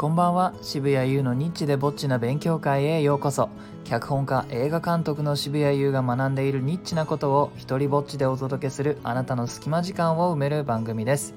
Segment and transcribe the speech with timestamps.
[0.00, 0.54] こんばんは。
[0.62, 3.50] 渋谷優のニッチでぼっちな勉強会へようこそ。
[3.84, 11.34] 脚本家映画監督の渋谷優が学んでいるニッチなことを一人ぼっちでお届けするあなたの隙間時間を埋める番組です。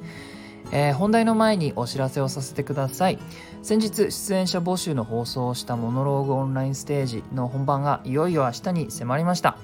[0.71, 3.19] えー、本題の前にお知らせをさせてください。
[3.63, 9.57] 先日出演者募集の放送をしたモノローグオンラインステージの本番がいよいよ明日に迫りました。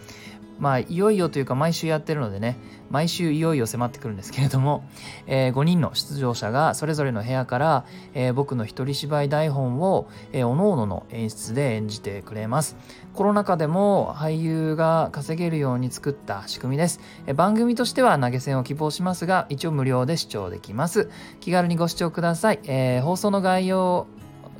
[0.59, 2.57] まあいよいよというか毎週やってるのでね
[2.89, 4.83] 毎週いよいよ迫ってくるんですけれども、
[5.27, 12.75] えー、5人の出場者がそれぞれの部屋から、えー、僕の一人芝居台本を、えー、おのおのの演出で演じてくれます。
[13.13, 21.09] コロナ禍でも俳優が稼げるように作った仕組みです、えー、番組としては投げ銭を希望しますが一応無料で視聴できます。
[21.39, 24.07] 気軽にご視聴ください、えー、放送の概要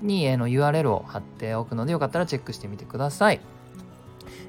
[0.02, 3.59] に、えー、の URL を貼っておくのでよかったらチェックしてみてください。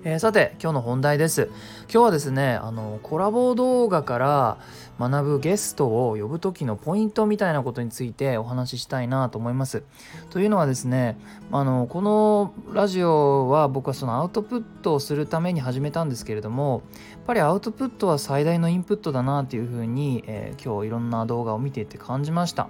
[0.04, 1.50] えー、さて今日の本題です。
[1.92, 4.58] 今日はですねあのコラボ動画から
[4.98, 9.82] 学ぶゲストを呼ぶ時のポイントみたいなことについてお話ししたいなと思います。
[10.30, 11.18] というのはですね
[11.52, 16.82] あのこのラジオは僕はそのアウトプットをするために始めたんですけれども
[17.12, 22.68] やっぱりアウトプットは最大のインプットだなっていうふうに、えー、今日いろんな動画を見ていて感じました。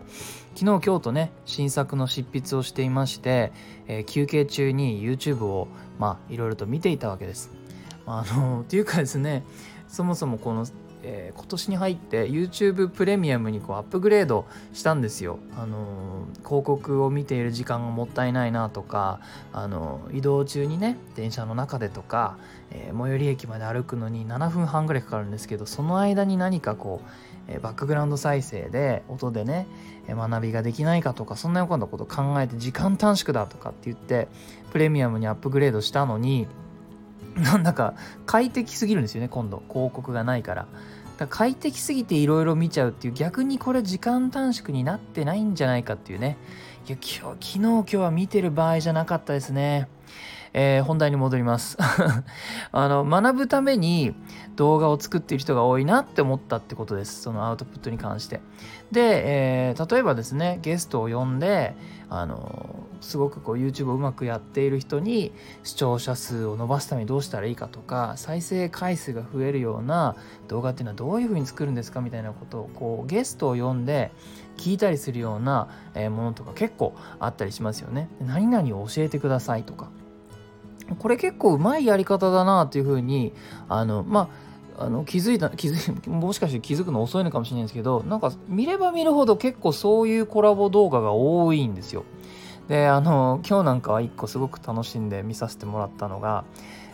[0.60, 3.50] 昨日今日とね新作の執筆をしていまして、
[3.88, 7.50] えー、休憩中に YouTube をまあいろいろと見ていたわけです。
[8.04, 9.42] あの っていうかですね
[9.88, 10.66] そもそもこの、
[11.02, 14.44] えー、今年に入って YouTube プレミアムにこうアップグレード
[14.74, 15.38] したんですよ。
[15.56, 19.20] あの広告を見ている時間がもったいないなとか、
[19.54, 22.36] あの移動中にね電車の中でとか、
[22.70, 27.08] えー、最寄り駅まで歩くのに7分半ぐらいかかるんですけどその間に何かこう
[27.50, 29.66] えバックグラウンド再生で音でね
[30.08, 34.28] え学びができないかとかそんなようなこと考えて時間短縮だとかって言って
[34.72, 36.46] プレミアムにアップグレードしたのに
[37.36, 37.94] なんだか
[38.26, 39.62] 快適すぎるんですよね今度。
[39.68, 40.66] 広告がないから。
[41.16, 46.36] だから快適すぎていろいろ見ちゃうっていう逆にこれ時間短縮になってないんじゃないかっていうね。
[46.88, 49.88] いや今日昨日今日は見てる場合じゃなかったですね。
[50.52, 51.78] えー、本題に戻ります。
[52.72, 54.14] あの学ぶために
[54.56, 57.22] 動画を作っている人が多いなって思ったってことです。
[57.22, 58.40] そのアウトプットに関して。
[58.90, 61.74] で、えー、例えばですねゲストを呼んで
[62.08, 65.32] あのすごくこう YouTube をうまくやっている人に
[65.62, 70.16] 視聴者数を伸ばすためにどうしたらいいかとか再生回数が増えるような
[70.48, 74.10] 動画っていうのはどういうふうに作るんですかみたいなことをこうゲストを呼んで
[74.56, 75.68] 聞いたりするような
[76.10, 78.08] ものとか結構あったりしますよね。
[78.20, 79.88] 何々を教えてくださいとか
[80.98, 83.32] これ結構うまいやり方だなっていうふうに
[83.68, 84.28] あのま
[84.78, 92.04] あの気づいた気づ もしかして気づくの遅いのかもしれないんですけどなんか見れば見るほど結構そういうコラボ動画が多いんですよ。
[92.68, 96.44] であの今日なんかは一個すごく楽しんで見させてもらったのが、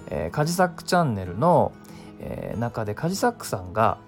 [0.09, 1.73] えー、カジサックチャンネルの、
[2.19, 3.99] えー、中でカジサックさんが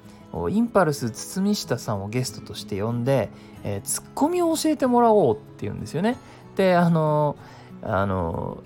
[0.50, 3.30] インパルス堤下さんをゲストとして呼んで、
[3.64, 6.16] えー、ツッコミを教えてもらおうっていうんですよね。
[6.56, 7.36] であの
[7.82, 8.58] あの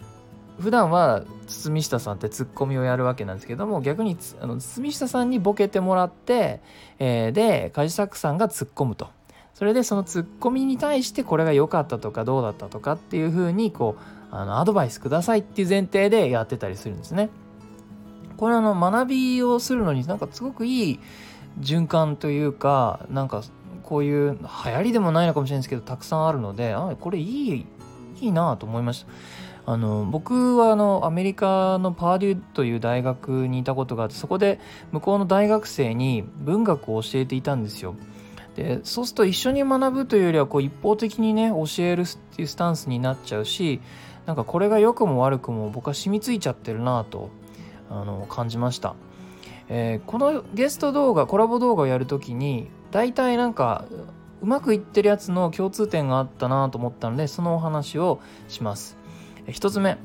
[0.58, 6.60] 普段は堤下さんってツッコミをやるわけなんですけども逆にあの堤下さんにボケてもらって、
[6.98, 9.08] えー、で梶作さんが突っ込むと
[9.54, 17.28] それでそのツッコミに対してこれが良かったとかどうだったとかっていうふうにこうあのアドバイスくださいっていう前提でやってたりするんですね。
[18.36, 21.00] これあの学びをするのになんかすごくいい
[21.60, 23.42] 循環というかなんか
[23.84, 27.66] こういう流行りでもないのかもしれないですけどたくさんあるのであこれいい
[28.20, 29.12] いいなと思いました。
[29.64, 34.58] あの僕はあのアメリカのパーデューという大学にいたことがあってそこで
[34.90, 37.94] 向こうの大学生に文学を教えていたんですよ。
[38.56, 42.06] でそうすると一緒に学ぶというよりはこう一方的にね教えるっ
[42.36, 43.80] ていうスタンスになっちゃうし
[44.26, 47.30] なんかこれが良くも悪くも僕は染みついちゃってるなと
[47.88, 48.94] あの感じました、
[49.68, 53.86] えー、このゲスト動画コラボ動画をやるときに大体なんか
[54.42, 59.01] うまくいってるやつの共通点があったなと思ったのでそのお話をします
[59.46, 59.98] 1つ目。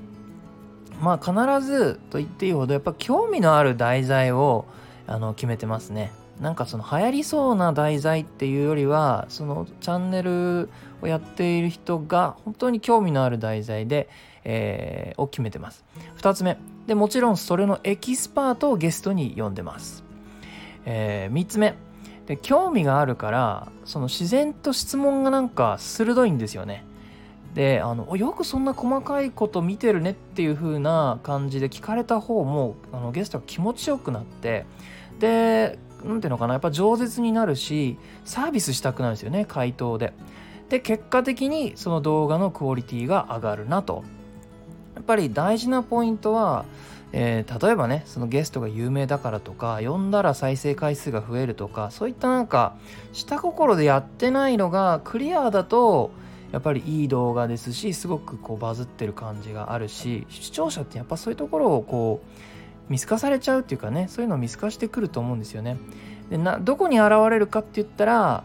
[1.02, 4.66] まあ必ずと言っていいほどやっぱ興味のある題材を
[5.06, 6.12] あの決めてますね。
[6.42, 10.70] なんかその流行りそうな題材っていうよりはそのチャンネル
[11.02, 14.08] をやっている人が本当に興味のある題材で、
[14.44, 15.84] えー、を決めてます。
[16.18, 16.58] 2つ目。
[16.86, 20.04] でもちろんそれのエキスパートをゲストに呼んでます、
[20.86, 21.76] えー、3つ目。
[22.28, 26.86] で興味があるからその自然と質問がなんか鋭いんですよね。
[27.58, 34.68] であのよくそんな細かいこと見てるねっていう風な感じで聞かれた方もあのゲストが気持ちよくなって
[35.18, 40.14] で何ていうのかなやっぱ饒舌になるしサービスしたくなるんですよね回答で。
[40.70, 44.04] で結果的にその動画のクオリティが上がるなと。
[44.94, 46.66] やっぱり大事なポイントは、
[47.12, 52.76] えー、例えばねそのゲストが有名だからとか呼んだら再生回数が増えるとかそういったなんか
[53.14, 56.12] 下心でやってないのがクリアだと
[56.52, 65.78] やっぱりいい動画ですしすごくこうバズってる感じがあるし視聴者ってやっぱそういうところをこう見透かされちゃうっていうかねそういうのを見透かしてくると思うんですよね。
[66.30, 68.44] でなどこに現れるかって言ったら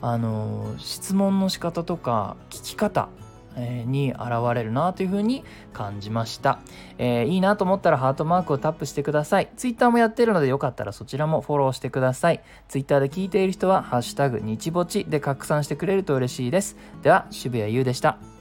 [0.00, 3.08] あの質問の仕方とか聞き方
[3.56, 4.20] に現
[4.54, 6.58] れるなというふうに感じました、
[6.98, 9.48] えー、いいなと思ったらハートマークをタップしてください。
[9.56, 12.42] Twitter もやってるのでよかったらそちらもフォローしてください。
[12.68, 16.76] Twitter で聞いている人は「ハッシュタグ日ぼち」で拡散してくれると嬉しいです。
[17.02, 18.33] では渋谷優でした。